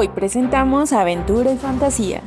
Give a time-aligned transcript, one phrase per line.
[0.00, 2.22] Hoy presentamos Aventura y Fantasía.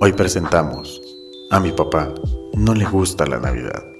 [0.00, 1.02] Hoy presentamos
[1.50, 2.08] a mi papá.
[2.54, 3.91] No le gusta la Navidad.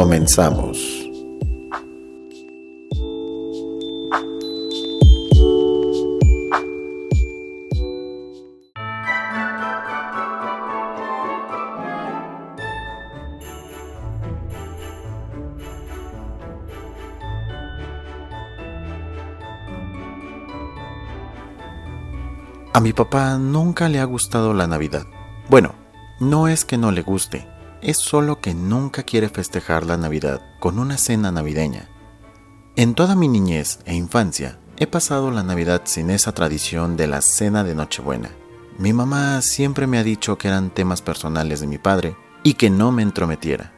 [0.00, 0.78] Comenzamos.
[22.72, 25.04] A mi papá nunca le ha gustado la Navidad.
[25.50, 25.74] Bueno,
[26.20, 27.49] no es que no le guste,
[27.82, 31.88] es solo que nunca quiere festejar la Navidad con una cena navideña.
[32.76, 37.20] En toda mi niñez e infancia he pasado la Navidad sin esa tradición de la
[37.20, 38.30] cena de Nochebuena.
[38.78, 42.70] Mi mamá siempre me ha dicho que eran temas personales de mi padre y que
[42.70, 43.72] no me entrometiera.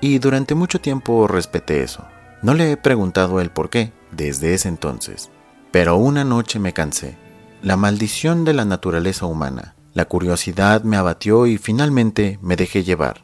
[0.00, 2.04] Y durante mucho tiempo respeté eso.
[2.42, 5.30] No le he preguntado el por qué desde ese entonces.
[5.70, 7.16] Pero una noche me cansé
[7.62, 9.74] la maldición de la naturaleza humana.
[9.92, 13.22] La curiosidad me abatió y finalmente me dejé llevar.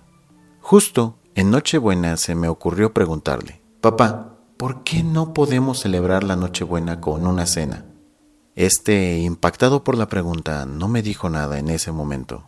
[0.69, 7.01] Justo en Nochebuena se me ocurrió preguntarle, Papá, ¿por qué no podemos celebrar la Nochebuena
[7.01, 7.85] con una cena?
[8.57, 12.47] Este, impactado por la pregunta, no me dijo nada en ese momento.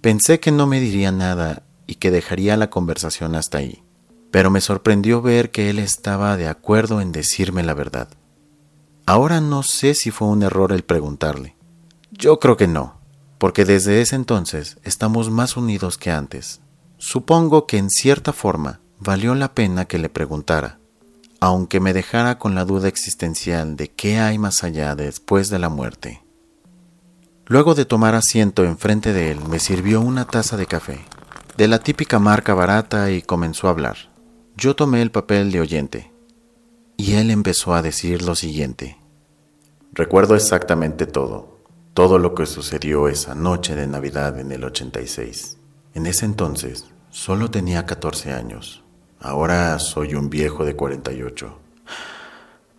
[0.00, 3.84] Pensé que no me diría nada y que dejaría la conversación hasta ahí,
[4.32, 8.08] pero me sorprendió ver que él estaba de acuerdo en decirme la verdad.
[9.06, 11.54] Ahora no sé si fue un error el preguntarle.
[12.10, 12.98] Yo creo que no,
[13.38, 16.60] porque desde ese entonces estamos más unidos que antes.
[16.98, 20.78] Supongo que en cierta forma valió la pena que le preguntara,
[21.40, 25.68] aunque me dejara con la duda existencial de qué hay más allá después de la
[25.68, 26.22] muerte.
[27.46, 31.00] Luego de tomar asiento enfrente de él, me sirvió una taza de café,
[31.58, 33.96] de la típica marca barata, y comenzó a hablar.
[34.56, 36.12] Yo tomé el papel de oyente
[36.96, 38.98] y él empezó a decir lo siguiente.
[39.92, 41.58] Recuerdo exactamente todo,
[41.92, 45.58] todo lo que sucedió esa noche de Navidad en el 86.
[45.94, 48.82] En ese entonces solo tenía 14 años,
[49.20, 51.56] ahora soy un viejo de 48.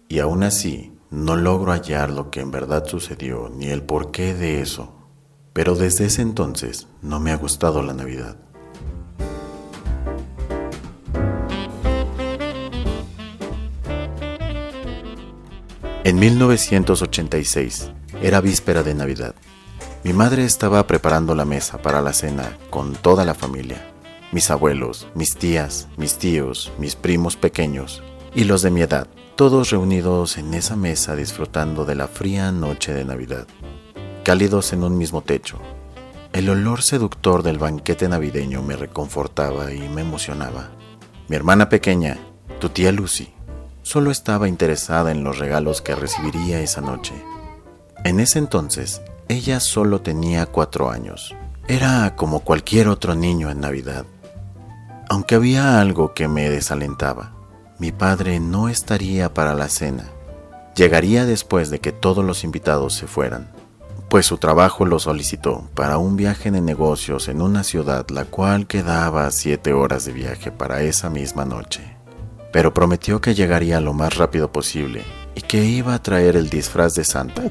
[0.09, 4.59] Y aún así no logro hallar lo que en verdad sucedió ni el porqué de
[4.59, 4.93] eso.
[5.53, 8.35] Pero desde ese entonces no me ha gustado la Navidad.
[16.03, 19.35] En 1986 era víspera de Navidad.
[20.05, 23.91] Mi madre estaba preparando la mesa para la cena con toda la familia.
[24.31, 28.03] Mis abuelos, mis tías, mis tíos, mis primos pequeños
[28.35, 32.93] y los de mi edad, todos reunidos en esa mesa disfrutando de la fría noche
[32.93, 33.47] de Navidad,
[34.23, 35.57] cálidos en un mismo techo.
[36.33, 40.69] El olor seductor del banquete navideño me reconfortaba y me emocionaba.
[41.29, 42.19] Mi hermana pequeña,
[42.59, 43.33] tu tía Lucy,
[43.81, 47.16] solo estaba interesada en los regalos que recibiría esa noche.
[48.03, 51.35] En ese entonces, ella solo tenía cuatro años.
[51.67, 54.05] Era como cualquier otro niño en Navidad.
[55.09, 57.33] Aunque había algo que me desalentaba,
[57.79, 60.09] mi padre no estaría para la cena.
[60.75, 63.49] Llegaría después de que todos los invitados se fueran,
[64.09, 68.67] pues su trabajo lo solicitó para un viaje de negocios en una ciudad la cual
[68.67, 71.95] quedaba siete horas de viaje para esa misma noche
[72.55, 75.03] pero prometió que llegaría lo más rápido posible
[75.35, 77.44] y que iba a traer el disfraz de Santa.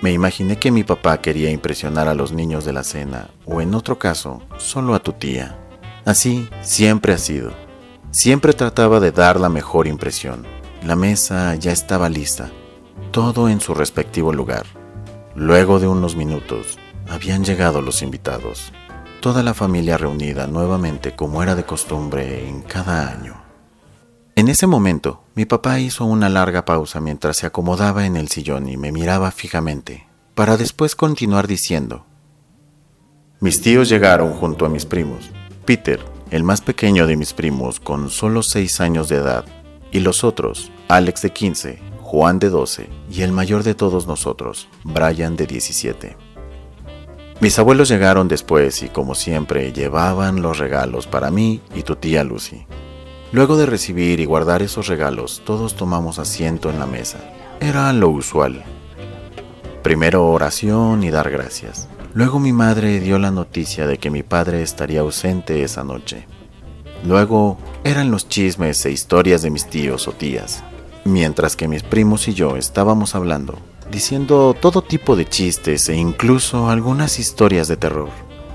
[0.00, 3.74] Me imaginé que mi papá quería impresionar a los niños de la cena, o en
[3.74, 5.58] otro caso, solo a tu tía.
[6.04, 7.52] Así siempre ha sido.
[8.10, 10.46] Siempre trataba de dar la mejor impresión.
[10.84, 12.50] La mesa ya estaba lista,
[13.10, 14.66] todo en su respectivo lugar.
[15.34, 16.78] Luego de unos minutos,
[17.08, 18.72] habían llegado los invitados
[19.22, 23.41] toda la familia reunida nuevamente como era de costumbre en cada año.
[24.42, 28.68] En ese momento, mi papá hizo una larga pausa mientras se acomodaba en el sillón
[28.68, 32.06] y me miraba fijamente, para después continuar diciendo,
[33.38, 35.30] Mis tíos llegaron junto a mis primos,
[35.64, 36.00] Peter,
[36.32, 39.44] el más pequeño de mis primos, con solo seis años de edad,
[39.92, 44.68] y los otros, Alex de 15, Juan de 12 y el mayor de todos nosotros,
[44.82, 46.16] Brian de 17.
[47.38, 52.24] Mis abuelos llegaron después y como siempre llevaban los regalos para mí y tu tía
[52.24, 52.66] Lucy.
[53.32, 57.18] Luego de recibir y guardar esos regalos, todos tomamos asiento en la mesa.
[57.60, 58.62] Era lo usual.
[59.82, 61.88] Primero oración y dar gracias.
[62.12, 66.26] Luego mi madre dio la noticia de que mi padre estaría ausente esa noche.
[67.06, 70.62] Luego eran los chismes e historias de mis tíos o tías,
[71.06, 73.58] mientras que mis primos y yo estábamos hablando,
[73.90, 78.10] diciendo todo tipo de chistes e incluso algunas historias de terror.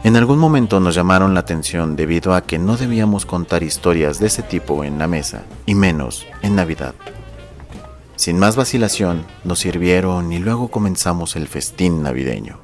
[0.07, 4.27] En algún momento nos llamaron la atención debido a que no debíamos contar historias de
[4.27, 6.95] ese tipo en la mesa, y menos en Navidad.
[8.15, 12.57] Sin más vacilación, nos sirvieron y luego comenzamos el festín navideño.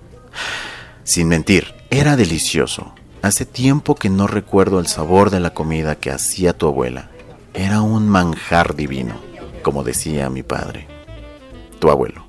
[1.04, 2.94] Sin mentir, era delicioso.
[3.22, 7.12] Hace tiempo que no recuerdo el sabor de la comida que hacía tu abuela.
[7.54, 9.16] Era un manjar divino,
[9.64, 10.88] como decía mi padre,
[11.80, 12.26] tu abuelo.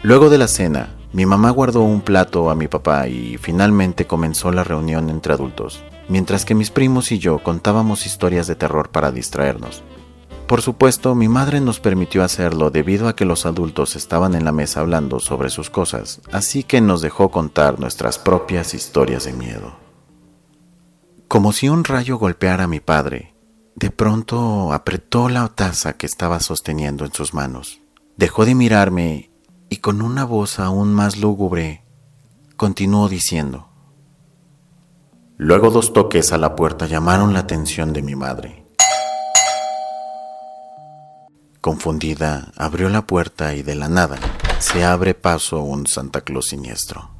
[0.00, 4.52] Luego de la cena, mi mamá guardó un plato a mi papá y finalmente comenzó
[4.52, 9.10] la reunión entre adultos, mientras que mis primos y yo contábamos historias de terror para
[9.10, 9.82] distraernos.
[10.46, 14.52] Por supuesto, mi madre nos permitió hacerlo debido a que los adultos estaban en la
[14.52, 19.76] mesa hablando sobre sus cosas, así que nos dejó contar nuestras propias historias de miedo.
[21.28, 23.34] Como si un rayo golpeara a mi padre,
[23.76, 27.80] de pronto apretó la taza que estaba sosteniendo en sus manos.
[28.16, 29.29] Dejó de mirarme
[29.70, 31.84] y con una voz aún más lúgubre
[32.56, 33.68] continuó diciendo.
[35.38, 38.66] Luego dos toques a la puerta llamaron la atención de mi madre.
[41.62, 44.18] Confundida, abrió la puerta y de la nada
[44.60, 47.10] se abre paso un Santa Claus siniestro.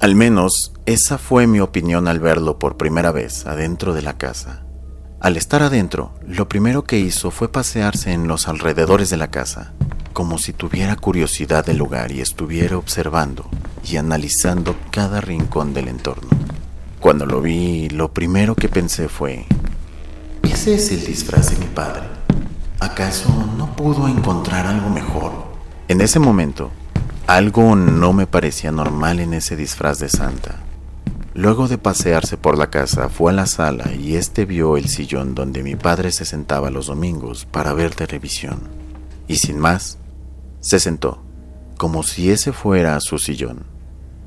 [0.00, 4.64] Al menos esa fue mi opinión al verlo por primera vez adentro de la casa.
[5.20, 9.74] Al estar adentro, lo primero que hizo fue pasearse en los alrededores de la casa,
[10.16, 13.44] como si tuviera curiosidad del lugar y estuviera observando
[13.84, 16.30] y analizando cada rincón del entorno.
[17.00, 19.44] Cuando lo vi, lo primero que pensé fue,
[20.42, 22.04] ese es el disfraz de mi padre.
[22.80, 23.28] ¿Acaso
[23.58, 25.32] no pudo encontrar algo mejor?
[25.86, 26.70] En ese momento,
[27.26, 30.60] algo no me parecía normal en ese disfraz de Santa.
[31.34, 35.34] Luego de pasearse por la casa, fue a la sala y este vio el sillón
[35.34, 38.62] donde mi padre se sentaba los domingos para ver televisión.
[39.28, 39.98] Y sin más,
[40.60, 41.22] se sentó,
[41.76, 43.66] como si ese fuera su sillón.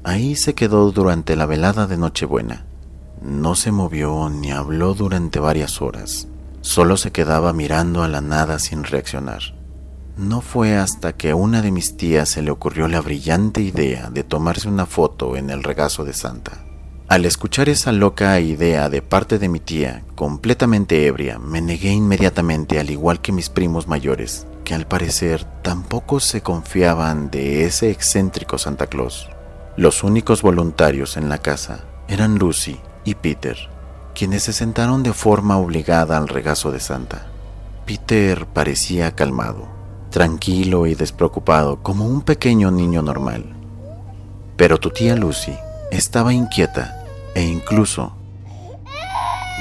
[0.03, 2.65] Ahí se quedó durante la velada de Nochebuena.
[3.21, 6.27] No se movió ni habló durante varias horas.
[6.61, 9.41] Solo se quedaba mirando a la nada sin reaccionar.
[10.17, 14.09] No fue hasta que a una de mis tías se le ocurrió la brillante idea
[14.09, 16.65] de tomarse una foto en el regazo de Santa.
[17.07, 22.79] Al escuchar esa loca idea de parte de mi tía, completamente ebria, me negué inmediatamente
[22.79, 28.59] al igual que mis primos mayores, que al parecer tampoco se confiaban de ese excéntrico
[28.59, 29.27] Santa Claus.
[29.75, 33.57] Los únicos voluntarios en la casa eran Lucy y Peter,
[34.13, 37.25] quienes se sentaron de forma obligada al regazo de Santa.
[37.87, 39.67] Peter parecía calmado,
[40.11, 43.55] tranquilo y despreocupado como un pequeño niño normal.
[44.55, 45.57] Pero tu tía Lucy
[45.89, 48.15] estaba inquieta e incluso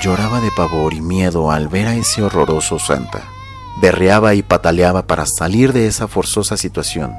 [0.02, 3.37] lloraba de pavor y miedo al ver a ese horroroso Santa
[3.80, 7.14] berreaba y pataleaba para salir de esa forzosa situación.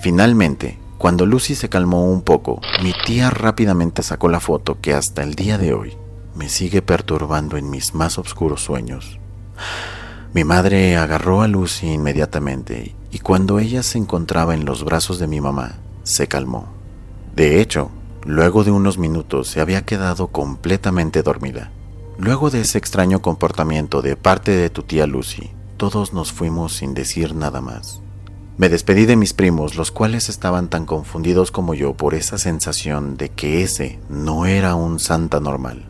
[0.00, 5.22] Finalmente, cuando Lucy se calmó un poco, mi tía rápidamente sacó la foto que hasta
[5.22, 5.96] el día de hoy
[6.34, 9.18] me sigue perturbando en mis más oscuros sueños.
[10.34, 15.26] Mi madre agarró a Lucy inmediatamente y cuando ella se encontraba en los brazos de
[15.26, 16.68] mi mamá, se calmó.
[17.34, 17.90] De hecho,
[18.24, 21.70] luego de unos minutos se había quedado completamente dormida.
[22.18, 25.50] Luego de ese extraño comportamiento de parte de tu tía Lucy,
[25.82, 28.02] todos nos fuimos sin decir nada más.
[28.56, 33.16] Me despedí de mis primos, los cuales estaban tan confundidos como yo por esa sensación
[33.16, 35.84] de que ese no era un santa normal.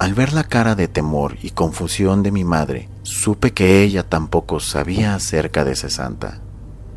[0.00, 4.58] Al ver la cara de temor y confusión de mi madre, supe que ella tampoco
[4.58, 6.40] sabía acerca de ese santa.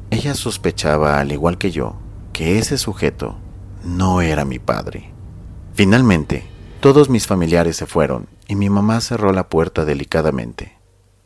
[0.09, 1.97] Ella sospechaba, al igual que yo,
[2.31, 3.35] que ese sujeto
[3.83, 5.13] no era mi padre.
[5.75, 6.47] Finalmente,
[6.79, 10.72] todos mis familiares se fueron y mi mamá cerró la puerta delicadamente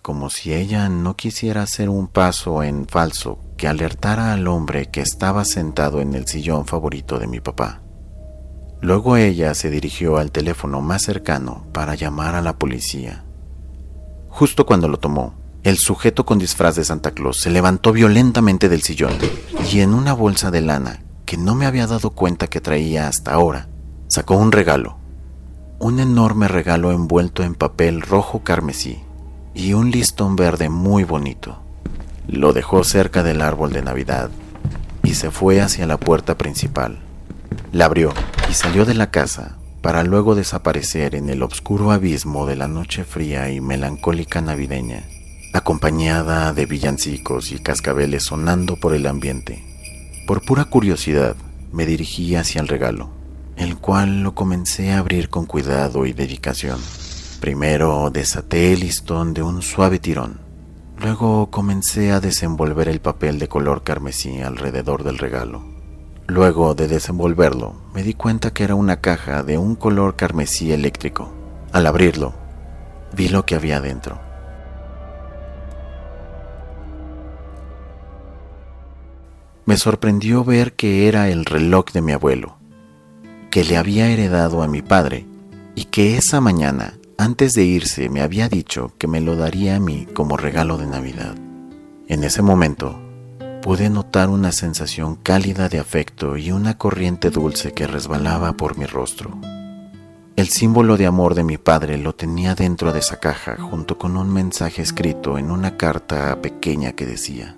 [0.08, 5.02] como si ella no quisiera hacer un paso en falso que alertara al hombre que
[5.02, 7.82] estaba sentado en el sillón favorito de mi papá.
[8.80, 13.26] Luego ella se dirigió al teléfono más cercano para llamar a la policía.
[14.30, 15.34] Justo cuando lo tomó,
[15.64, 19.12] el sujeto con disfraz de Santa Claus se levantó violentamente del sillón
[19.74, 23.34] y en una bolsa de lana que no me había dado cuenta que traía hasta
[23.34, 23.68] ahora,
[24.08, 25.00] sacó un regalo.
[25.80, 29.04] Un enorme regalo envuelto en papel rojo carmesí
[29.58, 31.58] y un listón verde muy bonito.
[32.28, 34.30] Lo dejó cerca del árbol de Navidad
[35.04, 37.00] y se fue hacia la puerta principal.
[37.72, 38.14] La abrió
[38.50, 43.04] y salió de la casa para luego desaparecer en el oscuro abismo de la noche
[43.04, 45.06] fría y melancólica navideña,
[45.54, 49.64] acompañada de villancicos y cascabeles sonando por el ambiente.
[50.28, 51.36] Por pura curiosidad,
[51.72, 53.10] me dirigí hacia el regalo.
[53.56, 56.80] el cual lo comencé a abrir con cuidado y dedicación.
[57.40, 60.40] Primero desaté el listón de un suave tirón.
[61.00, 65.64] Luego comencé a desenvolver el papel de color carmesí alrededor del regalo.
[66.26, 71.32] Luego de desenvolverlo, me di cuenta que era una caja de un color carmesí eléctrico.
[71.72, 72.34] Al abrirlo,
[73.16, 74.20] vi lo que había dentro.
[79.66, 82.58] Me sorprendió ver que era el reloj de mi abuelo,
[83.52, 85.28] que le había heredado a mi padre
[85.76, 89.80] y que esa mañana antes de irse me había dicho que me lo daría a
[89.80, 91.36] mí como regalo de Navidad.
[92.08, 93.00] En ese momento
[93.62, 98.86] pude notar una sensación cálida de afecto y una corriente dulce que resbalaba por mi
[98.86, 99.38] rostro.
[100.38, 104.16] El símbolo de amor de mi padre lo tenía dentro de esa caja junto con
[104.16, 107.58] un mensaje escrito en una carta pequeña que decía,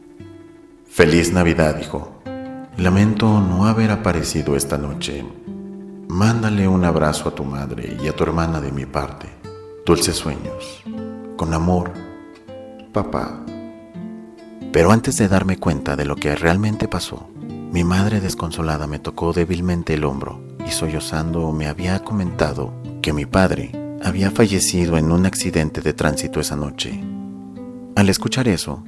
[0.89, 2.21] Feliz Navidad, hijo.
[2.77, 5.25] Lamento no haber aparecido esta noche.
[6.07, 9.38] Mándale un abrazo a tu madre y a tu hermana de mi parte.
[9.89, 10.84] Dulces sueños.
[11.36, 11.91] Con amor,
[12.93, 13.43] papá.
[14.72, 17.27] Pero antes de darme cuenta de lo que realmente pasó,
[17.72, 23.25] mi madre desconsolada me tocó débilmente el hombro y sollozando me había comentado que mi
[23.25, 23.72] padre
[24.03, 27.03] había fallecido en un accidente de tránsito esa noche.
[27.96, 28.84] Al escuchar eso,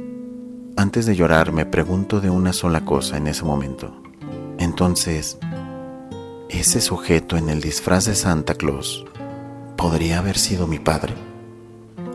[0.77, 4.03] antes de llorar me pregunto de una sola cosa en ese momento.
[4.59, 5.39] Entonces,
[6.49, 9.03] ese sujeto en el disfraz de Santa Claus
[9.81, 11.15] podría haber sido mi padre.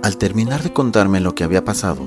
[0.04, 2.00] Al terminar de contarme lo que había pasado,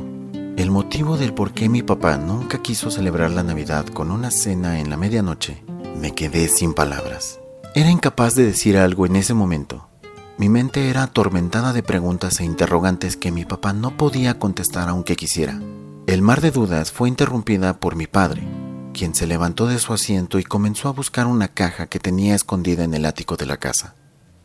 [0.55, 4.79] el motivo del por qué mi papá nunca quiso celebrar la Navidad con una cena
[4.79, 5.61] en la medianoche,
[5.99, 7.41] me quedé sin palabras.
[7.75, 9.89] Era incapaz de decir algo en ese momento.
[10.37, 15.17] Mi mente era atormentada de preguntas e interrogantes que mi papá no podía contestar aunque
[15.17, 15.59] quisiera.
[16.07, 18.47] El mar de dudas fue interrumpida por mi padre,
[18.93, 22.85] quien se levantó de su asiento y comenzó a buscar una caja que tenía escondida
[22.85, 23.95] en el ático de la casa.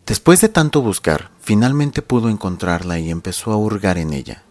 [0.06, 4.44] Después de tanto buscar, finalmente pudo encontrarla y empezó a hurgar en ella.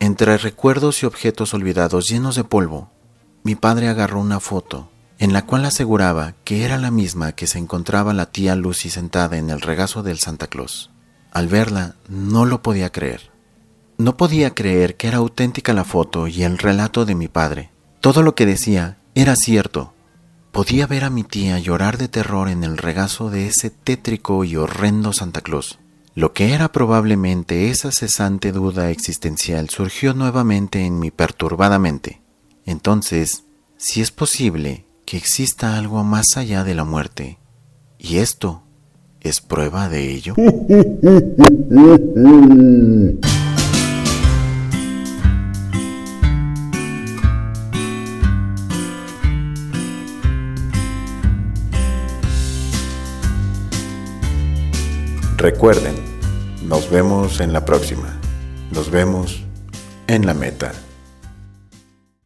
[0.00, 2.90] Entre recuerdos y objetos olvidados llenos de polvo,
[3.42, 7.58] mi padre agarró una foto en la cual aseguraba que era la misma que se
[7.58, 10.90] encontraba la tía Lucy sentada en el regazo del Santa Claus.
[11.30, 13.30] Al verla, no lo podía creer.
[13.96, 17.70] No podía creer que era auténtica la foto y el relato de mi padre.
[18.00, 19.93] Todo lo que decía era cierto.
[20.54, 24.54] Podía ver a mi tía llorar de terror en el regazo de ese tétrico y
[24.54, 25.80] horrendo Santa Claus.
[26.14, 32.22] Lo que era probablemente esa cesante duda existencial surgió nuevamente en mi perturbada mente.
[32.66, 33.42] Entonces,
[33.78, 37.40] si es posible que exista algo más allá de la muerte,
[37.98, 38.62] y esto
[39.22, 40.36] es prueba de ello.
[55.44, 55.94] Recuerden,
[56.62, 58.18] nos vemos en la próxima.
[58.70, 59.44] Nos vemos
[60.06, 60.72] en la meta.